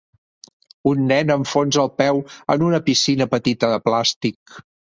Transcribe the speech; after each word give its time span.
Un 0.91 1.03
nen 1.11 1.33
enfonsa 1.35 1.83
el 1.85 1.91
peu 2.03 2.23
en 2.55 2.67
una 2.71 2.81
piscina 2.89 3.31
petita 3.37 3.73
de 3.77 3.81
plàstic. 3.87 4.61